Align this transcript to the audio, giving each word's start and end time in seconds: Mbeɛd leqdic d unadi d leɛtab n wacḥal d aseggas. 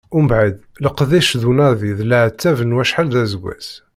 Mbeɛd 0.23 0.55
leqdic 0.83 1.29
d 1.41 1.43
unadi 1.51 1.91
d 1.99 1.99
leɛtab 2.09 2.57
n 2.63 2.75
wacḥal 2.75 3.07
d 3.13 3.15
aseggas. 3.23 3.69